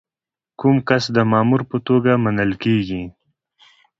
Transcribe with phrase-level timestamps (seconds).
[0.59, 3.03] کوم کس د مامور په توګه منل کیږي؟